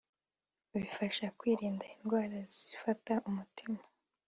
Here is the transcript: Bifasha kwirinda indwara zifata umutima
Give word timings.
Bifasha 0.73 1.25
kwirinda 1.37 1.83
indwara 1.95 2.37
zifata 2.55 3.13
umutima 3.29 3.81